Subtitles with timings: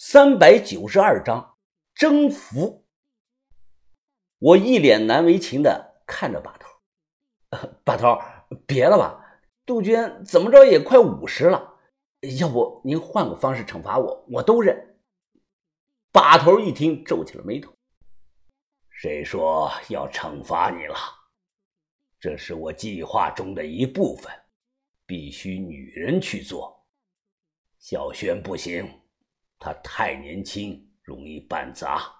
[0.00, 1.56] 三百九十二章
[1.92, 2.86] 征服。
[4.38, 6.68] 我一脸难为情的看着把头，
[7.82, 8.16] 把头，
[8.64, 11.74] 别了吧，杜鹃怎么着也快五十了，
[12.38, 15.00] 要不您换个方式惩罚我，我都认。
[16.12, 17.74] 把头一听，皱起了眉头。
[18.88, 20.94] 谁说要惩罚你了？
[22.20, 24.32] 这是我计划中的一部分，
[25.06, 26.86] 必须女人去做。
[27.80, 28.88] 小轩不行。
[29.58, 32.14] 他太年轻，容易办砸。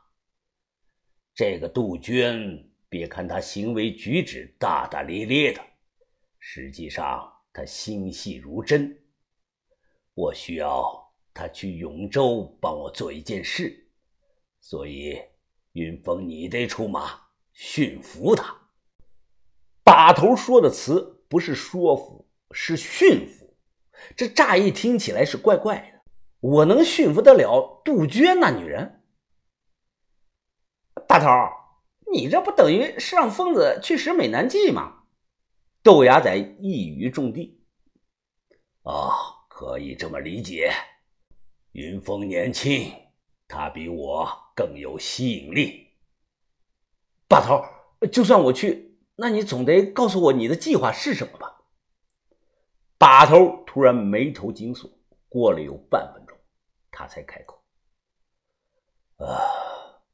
[1.35, 5.63] 这个杜鹃，别看他行为举止大大咧咧的，
[6.39, 8.99] 实际上他心细如针。
[10.15, 13.89] 我需要他去永州帮我做一件事，
[14.61, 15.17] 所以
[15.75, 17.21] 云峰，你得出马
[17.53, 18.53] 驯服他。
[19.85, 23.57] 把头说的词不是说服，是驯服，
[24.17, 25.98] 这乍一听起来是怪怪的。
[26.41, 29.03] 我能驯服得了杜鹃那女人？
[31.07, 31.27] 大头，
[32.13, 35.05] 你这不等于是让疯子去使美男计吗？
[35.83, 37.59] 豆芽仔一语中的。
[38.83, 39.11] 哦，
[39.49, 40.73] 可以这么理解。
[41.73, 42.93] 云峰年轻，
[43.47, 45.89] 他比我更有吸引力。
[47.27, 47.65] 大头，
[48.13, 51.63] 就算我去，那你总得告诉我你的计划是什么吧？
[52.97, 54.91] 把头突然眉头紧锁，
[55.29, 56.18] 过了有半分。
[56.91, 57.63] 他才开口
[59.19, 59.39] ：“啊，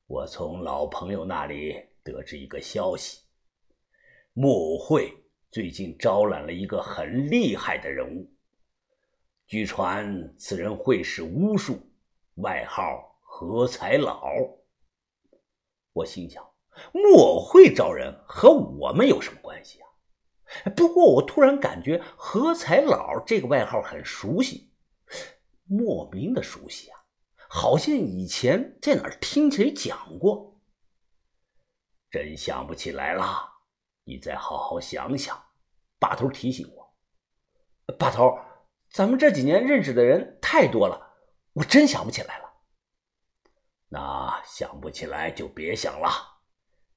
[0.07, 3.23] 我从老朋友那里得知一个消息，
[4.33, 5.15] 木偶会
[5.51, 8.31] 最近招揽了一个很厉害的人物。
[9.47, 11.79] 据传此人会使巫术，
[12.37, 14.33] 外号何才老。
[15.93, 16.45] 我心想，
[16.93, 19.89] 木偶会招人和我们有什么关系啊？
[20.75, 24.71] 不过我突然感觉何才老这个外号很熟悉。”
[25.65, 27.01] 莫名的熟悉啊，
[27.49, 30.61] 好像以前在哪儿听谁讲过。
[32.11, 33.25] 真想不起来了，
[34.05, 35.43] 你再好好想想。
[35.99, 36.95] 把头提醒我，
[37.99, 38.39] 把头，
[38.91, 41.15] 咱们这几年认识的人太多了，
[41.55, 42.45] 我真想不起来了。
[43.89, 46.11] 那想不起来就别想了。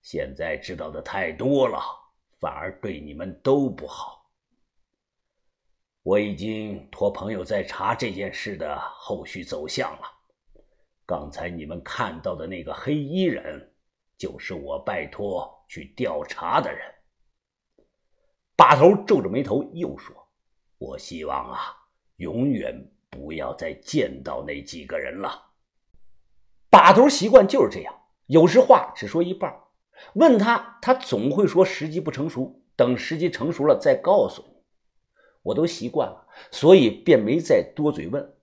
[0.01, 1.79] 现在知道的太多了，
[2.39, 4.16] 反而对你们都不好。
[6.07, 10.03] 我已经托朋友在查这件事的后续走向了。
[11.05, 13.73] 刚才你们看到的那个黑衣人，
[14.17, 16.79] 就是我拜托去调查的人。
[18.55, 20.15] 把头皱着眉头又说
[20.79, 21.75] ：“我希望啊，
[22.15, 25.51] 永远不要再见到那几个人了。”
[26.71, 27.93] 把头习惯就是这样，
[28.27, 29.53] 有时话只说一半，
[30.13, 34.56] 问他，他总会说时机不成熟，等时机成熟了再告诉你。
[35.47, 38.35] 我都习惯了，所以便没再多嘴问。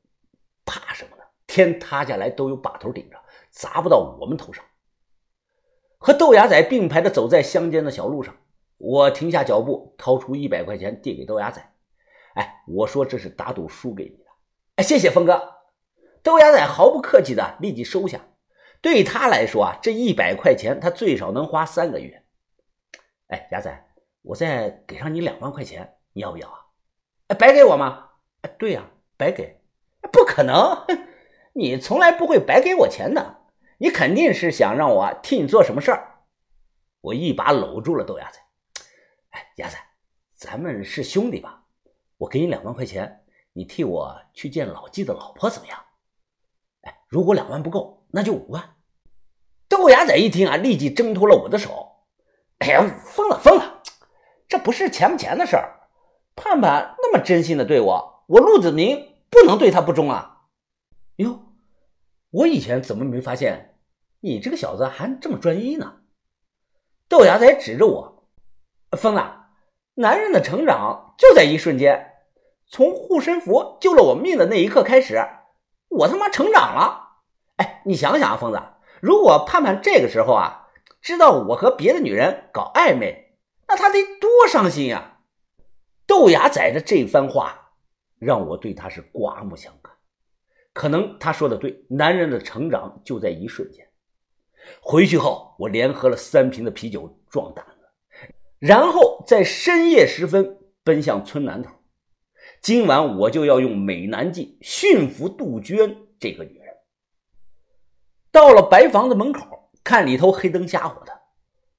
[0.65, 1.23] 怕什么呢？
[1.47, 3.19] 天塌下来都有把头顶着，
[3.51, 4.65] 砸不到我们头上。
[5.99, 8.35] 和豆芽仔并排的走在乡间的小路上，
[8.79, 11.61] 我停下脚步，掏出一百块钱递给豆芽仔。
[12.37, 14.25] 哎，我说这是打赌输给你的。
[14.77, 15.57] 哎，谢谢峰哥。
[16.23, 18.19] 豆芽仔毫不客气的立即收下。
[18.81, 22.25] 对他来说啊，这一百块钱他最少能花三个月。
[23.29, 23.87] 哎，芽仔，
[24.23, 26.64] 我再给上你两万块钱，你要不要啊？
[27.35, 28.11] 白给我吗？
[28.59, 29.61] 对呀，白给，
[30.13, 30.87] 不可能！
[31.55, 33.43] 你从来不会白给我钱的，
[33.79, 36.21] 你肯定是想让我替你做什么事儿。
[37.01, 38.39] 我一把搂住了豆芽仔，
[39.31, 39.79] 哎，芽仔，
[40.35, 41.65] 咱们是兄弟吧？
[42.17, 45.79] 我给你两万块钱，你替我去见老纪的老婆怎么样？
[46.83, 48.77] 哎，如果两万不够，那就五万。
[49.69, 51.93] 豆芽仔一听啊，立即挣脱了我的手。
[52.59, 53.83] 哎呀，疯了疯了，
[54.49, 55.84] 这不是钱不钱的事儿。
[56.37, 60.43] 盼盼那么真心的对我，我陆子明不能对他不忠啊！
[61.17, 61.41] 哟，
[62.31, 63.77] 我以前怎么没发现
[64.21, 66.01] 你这个小子还这么专一呢？
[67.09, 68.29] 豆芽仔指着我，
[68.93, 69.23] 疯子，
[69.95, 72.13] 男人的成长就在一瞬间，
[72.67, 75.25] 从护身符救了我命的那一刻开始，
[75.89, 77.21] 我他妈成长了！
[77.57, 78.61] 哎，你想想啊，疯子，
[79.01, 80.69] 如果盼盼这个时候啊
[81.01, 83.37] 知道我和别的女人搞暧昧，
[83.69, 85.14] 那他得多伤心呀！
[86.15, 87.73] 豆芽仔的这番话
[88.21, 89.93] 让我对他是刮目相看。
[90.73, 93.85] 可能他说的对，男人的成长就在一瞬间。
[94.81, 101.73] 回去后，我连喝了三瓶的啤酒壮胆子，然后在深夜时分奔向村南头。
[102.63, 106.77] 今晚我就要用美男计驯服杜鹃这个女人。
[108.31, 111.13] 到了白房子门口，看里头黑灯瞎火的，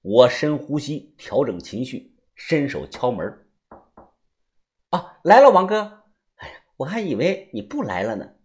[0.01, 3.44] 我深呼吸，调整情绪，伸手敲门。
[5.25, 6.03] 来了，王哥。
[6.35, 8.35] 哎呀，我还以为你不来了呢。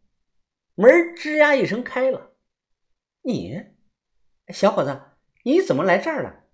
[0.76, 2.32] 门吱呀一声开了。
[3.20, 3.62] 你，
[4.48, 4.98] 小伙子，
[5.44, 6.44] 你怎么来这儿了？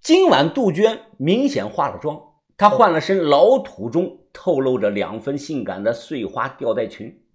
[0.00, 7.26] 今晚杜鹃明显化了妆，她换了身老土中透露着两分性感的碎花吊带裙。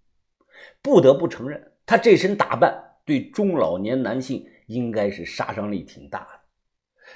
[0.81, 6.39] 不得不承认，她这身打扮对中老年男性应该是杀伤力挺大的，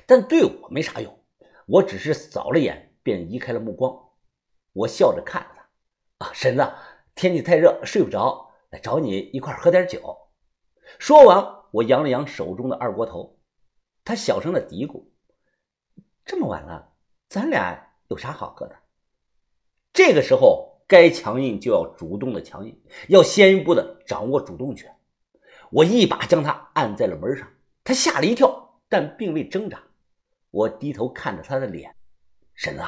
[0.05, 1.17] 但对我没啥用。
[1.65, 3.97] 我只是扫了眼，便移开了目光。
[4.73, 5.61] 我笑着看着
[6.19, 6.73] 他，啊，婶子，
[7.15, 10.17] 天气太热，睡不着，来找你一块喝点酒。
[10.97, 13.37] 说完，我扬了扬手中的二锅头。
[14.03, 15.03] 他小声的嘀咕
[16.25, 16.93] ：“这么晚了，
[17.29, 18.75] 咱俩有啥好喝的？”
[19.93, 24.95] 这个时候，该强硬就要主动的强硬，要先一步的掌握主动权。
[25.69, 27.47] 我一把将他按在了门上，
[27.83, 29.81] 他吓了一跳，但并未挣扎。
[30.49, 31.95] 我低头看着他的脸，
[32.55, 32.83] 婶子，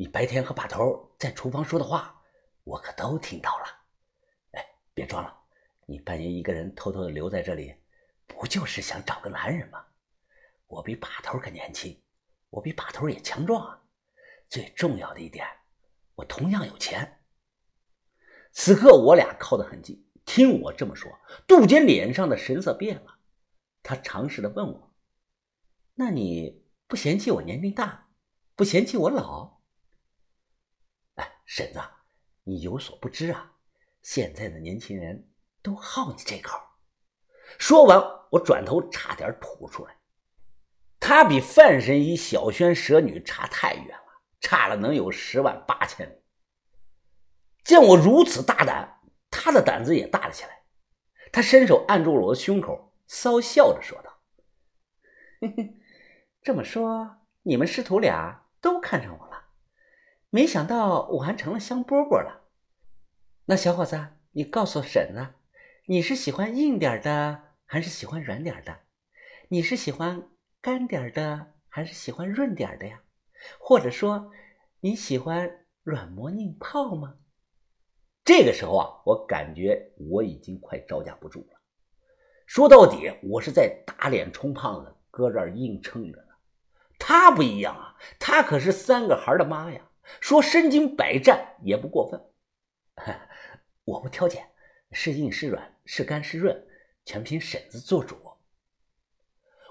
[0.00, 2.22] 你白天和把头在厨房说的话，
[2.62, 3.64] 我可都听到了。
[4.52, 4.64] 哎，
[4.94, 5.36] 别装了，
[5.86, 7.74] 你半夜一个人偷偷的留在这里，
[8.28, 9.84] 不就是想找个男人吗？
[10.68, 12.00] 我比把头可年轻，
[12.48, 13.82] 我比把头也强壮啊。
[14.46, 15.44] 最重要的一点，
[16.14, 17.18] 我同样有钱。
[18.52, 21.10] 此刻我俩靠得很近，听我这么说，
[21.48, 23.18] 杜鹃脸上的神色变了，
[23.82, 24.94] 他尝试的问我
[25.94, 28.08] ：“那你？”不嫌弃我年龄大，
[28.54, 29.57] 不嫌弃我老。
[31.58, 31.80] 婶子，
[32.44, 33.50] 你有所不知啊，
[34.00, 35.28] 现在的年轻人
[35.60, 36.56] 都好你这口。
[37.58, 38.00] 说完，
[38.30, 39.96] 我转头差点吐出来。
[41.00, 44.04] 他比范神医、小轩蛇女差太远了，
[44.40, 46.14] 差了能有十万八千里。
[47.64, 50.62] 见我如此大胆，他的胆子也大了起来。
[51.32, 54.16] 他伸手按住了我的胸口，骚笑着说道
[55.42, 55.74] ：“嘿嘿。”
[56.40, 59.27] 这么说，你们师徒俩都看上我？
[60.38, 62.44] 没想到我还成了香饽饽了。
[63.46, 65.34] 那小伙子，你告诉婶子，
[65.86, 68.82] 你是喜欢硬点的，还是喜欢软点的？
[69.48, 70.28] 你是喜欢
[70.60, 73.02] 干点的，还是喜欢润点的呀？
[73.58, 74.30] 或者说，
[74.78, 77.16] 你喜欢软磨硬泡吗？
[78.24, 81.60] 这个时候啊，我感觉我已经快招架不住了。
[82.46, 86.20] 说到底，我是在打脸充胖子，搁这儿硬撑着。
[86.20, 86.28] 呢。
[86.96, 89.80] 他不一样啊，他可是三个孩的妈呀，
[90.20, 92.20] 说身经百战也不过分。
[93.84, 94.50] 我不挑拣，
[94.92, 96.66] 是硬是软，是干是润，
[97.04, 98.16] 全凭婶子做主。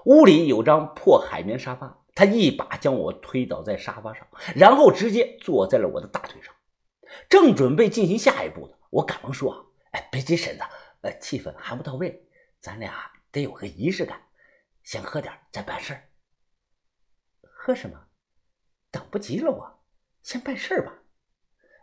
[0.04, 4.26] 屋里有张破海绵沙发，他一把将我推倒在沙发上，
[4.56, 6.54] 然后直接坐在了我的大腿上。
[7.28, 10.64] 正准备进行下一步呢，我赶忙说：“哎，别急，婶子，
[11.02, 12.26] 呃，气氛还不到位，
[12.60, 14.20] 咱俩得有个仪式感，
[14.82, 15.98] 先喝点再办事。”
[17.42, 18.06] 喝什么？
[18.90, 19.77] 等不及了，我
[20.28, 20.92] 先办事吧。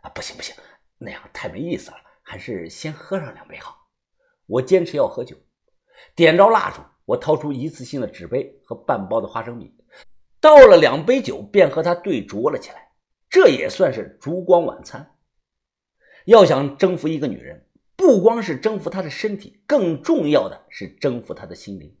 [0.02, 0.54] 啊，不行不行，
[0.98, 3.76] 那样太没意思了，还是先喝上两杯好。
[4.46, 5.36] 我坚持要喝酒，
[6.14, 9.76] 点着蜡烛，我掏出一次性的纸杯和半包的花生米，
[10.40, 12.92] 倒了两杯酒，便和他对酌了起来。
[13.28, 15.16] 这也算是烛光晚餐。
[16.26, 21.92] 要想征服一个女人，不光是征服她的身体，更重要的是征服她的心灵。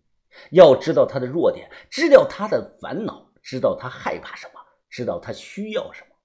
[0.52, 3.32] 要知道她的弱点，知道她的烦恼。
[3.42, 6.15] 知道她害怕什么，知道她需要什么。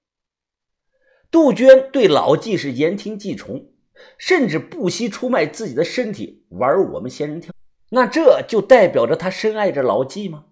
[1.31, 3.71] 杜鹃对老纪是言听计从，
[4.17, 7.53] 甚至不惜出卖自己的身体玩我们仙人跳。
[7.89, 10.47] 那这就代表着他深爱着老纪吗？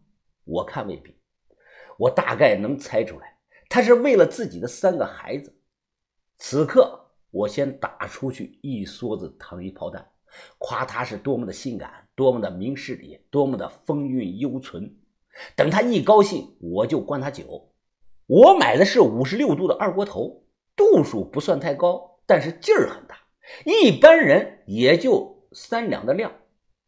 [0.46, 1.14] 我看未必。
[1.98, 3.36] 我大概能猜出来，
[3.68, 5.54] 他是为了自己的三个孩子。
[6.38, 10.08] 此刻，我先打出去一梭子糖衣炮弹，
[10.58, 14.96] 夸他是多么的性感，多么的明事理，多么的风韵犹存。
[15.58, 17.74] 等他一高兴，我就灌他酒。
[18.28, 20.46] 我买的是五十六度的二锅头，
[20.80, 23.18] 度数不算太高，但是劲儿很大，
[23.66, 26.32] 一般人也就三两的量。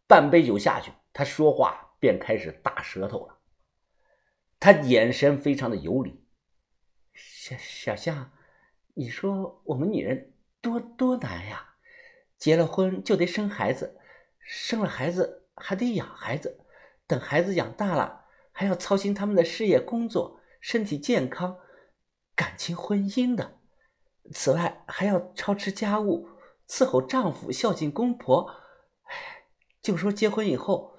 [0.08, 3.40] 半杯酒下去，他说话便开始大舌头了。
[4.62, 6.24] 他眼神非常的有理。
[7.14, 8.32] 小小夏，
[8.94, 10.32] 你说我们女人
[10.62, 11.76] 多多难呀，
[12.38, 14.00] 结了婚就得生孩子，
[14.40, 16.62] 生了孩子还得养孩子，
[17.06, 18.20] 等孩子养大了。
[18.54, 21.58] 还要操心他们的事业、工作、身体健康、
[22.36, 23.60] 感情、婚姻的。
[24.32, 26.30] 此外，还要操持家务、
[26.68, 28.54] 伺候丈夫、孝敬公婆。
[29.82, 30.96] 就说结婚以后，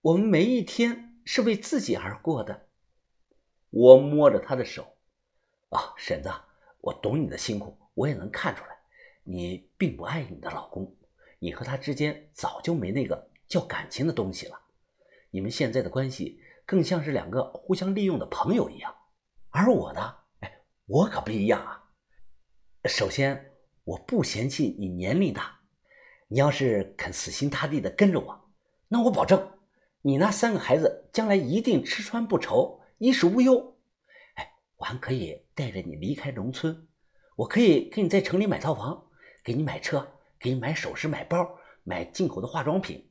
[0.00, 2.68] 我们每一天是为自己而过的。
[3.70, 4.96] 我摸着她的手，
[5.70, 6.30] 啊，婶子，
[6.80, 8.76] 我懂你的辛苦，我也能看出来，
[9.24, 10.96] 你并不爱你的老公，
[11.38, 14.60] 你和他之间早就没那个叫感情的东西了。
[15.30, 16.40] 你们现在的关系。
[16.64, 18.94] 更像是两个互相利用的朋友一样，
[19.50, 21.81] 而我呢，哎，我可不一样啊。
[22.88, 23.52] 首先，
[23.84, 25.60] 我不嫌弃你年龄大，
[26.26, 28.50] 你要是肯死心塌地的跟着我，
[28.88, 29.52] 那我保证，
[30.00, 33.76] 你那三个孩子将来一定吃穿不愁，衣食无忧。
[34.34, 36.88] 哎，我还可以带着你离开农村，
[37.36, 39.06] 我可以给你在城里买套房，
[39.44, 40.04] 给你买车，
[40.40, 43.08] 给你买首饰、买包、买进口的化妆品。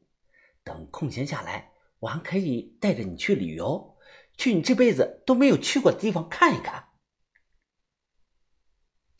[0.65, 3.95] 等空闲下来，我还可以带着你去旅游，
[4.35, 6.89] 去你这辈子都没有去过的地方看一看。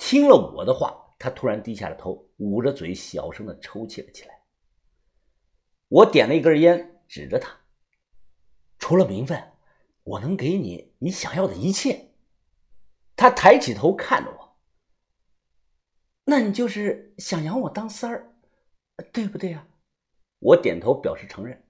[0.03, 4.41] 听了我的话，他突然低下了头，捂着嘴，小声的抽泣了起来。
[5.89, 7.62] 我点了一根烟，指着他
[8.79, 9.53] ：“除了名分，
[10.03, 12.13] 我能给你你想要的一切。”
[13.15, 14.58] 他抬起头看着我
[16.25, 18.34] ：“那你就是想养我当三儿，
[19.13, 19.67] 对不对呀？”
[20.39, 21.63] 我点头表示承认。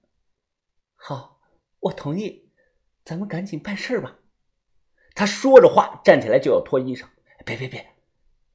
[0.94, 1.38] 好，
[1.80, 2.50] 我同意，
[3.04, 4.18] 咱们赶紧办事吧。
[5.14, 7.06] 他说着话，站起来就要脱衣裳。
[7.44, 7.91] 别别别！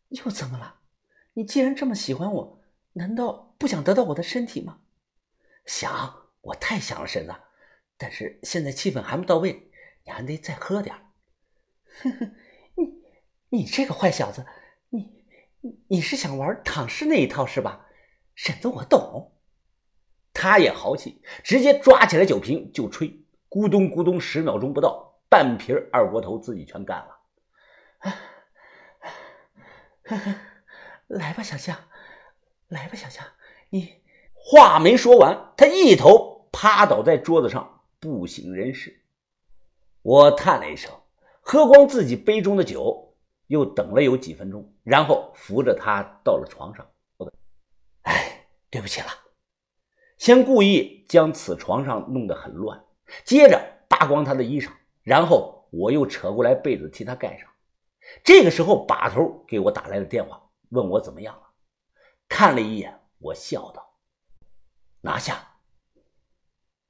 [0.10, 0.82] 又怎么了？
[1.34, 2.62] 你既然这么喜欢我，
[2.94, 4.80] 难道不想得到我的身体吗？
[5.66, 7.36] 想，我太想了，婶子。
[7.98, 9.70] 但是现在气氛还不到位，
[10.06, 10.96] 你还得再喝点。
[12.02, 12.32] 呵呵，
[12.76, 13.04] 你
[13.50, 14.46] 你这个坏小子，
[14.90, 15.12] 你
[15.88, 17.88] 你是想玩躺尸那一套是吧？
[18.36, 19.34] 婶子，我懂。
[20.34, 27.18] 他也豪气，直接抓起来酒瓶就吹，咕咚咕咚，十秒钟不到，半瓶二锅头自己全干了。
[31.08, 31.78] 来吧，小象，
[32.68, 33.26] 来吧，小象，
[33.70, 34.02] 你
[34.34, 39.04] 话没说完，他一头趴倒在桌子上，不省人事。
[40.02, 40.92] 我叹了一声，
[41.42, 43.16] 喝光自己杯中的酒，
[43.48, 46.86] 又等了有几分钟，然后扶着他到了床上。
[48.04, 49.08] 哎，对不起了，
[50.18, 52.82] 先故意将此床上弄得很乱，
[53.26, 54.72] 接着扒光他的衣裳，
[55.04, 57.50] 然后我又扯过来被子替他盖上。
[58.24, 61.42] 这个时候，把头给我打来了电话，问我怎么样了。
[62.28, 63.96] 看了一眼，我笑道
[65.02, 65.47] ：“拿下。”